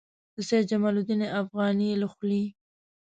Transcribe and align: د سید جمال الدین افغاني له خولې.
د 0.35 0.37
سید 0.47 0.63
جمال 0.71 0.95
الدین 0.99 1.21
افغاني 1.41 1.89
له 2.01 2.07
خولې. 2.13 2.45